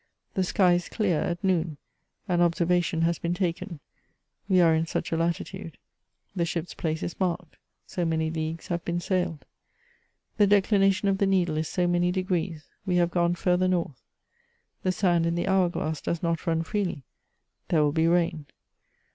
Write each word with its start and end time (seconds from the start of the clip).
I'he 0.35 0.41
sky 0.43 0.73
is 0.73 0.89
clear 0.89 1.19
at 1.21 1.43
noon; 1.43 1.77
an 2.27 2.41
observation 2.41 3.03
has 3.03 3.19
been 3.19 3.35
taken; 3.35 3.79
we 4.49 4.59
are 4.59 4.73
in 4.73 4.87
such 4.87 5.11
a 5.11 5.15
latitude. 5.15 5.77
The 6.35 6.43
ship's 6.43 6.73
place 6.73 7.03
is 7.03 7.19
marked; 7.19 7.57
so 7.85 8.03
many 8.03 8.31
leagues 8.31 8.69
have 8.69 8.83
been 8.83 8.99
sailed. 8.99 9.45
The 10.37 10.47
declination 10.47 11.07
of 11.07 11.19
the 11.19 11.27
needle 11.27 11.55
is 11.57 11.67
so 11.67 11.85
many 11.87 12.11
degrees; 12.11 12.65
we 12.83 12.95
have 12.95 13.11
gone 13.11 13.35
further 13.35 13.67
north. 13.67 14.01
The 14.81 14.91
sand 14.91 15.27
in 15.27 15.35
the 15.35 15.45
hour 15.47 15.69
glass 15.69 16.01
does 16.01 16.23
not 16.23 16.47
run 16.47 16.63
freely; 16.63 17.03
there 17.67 17.83
will 17.83 17.91
be 17.91 18.07
rain. 18.07 18.47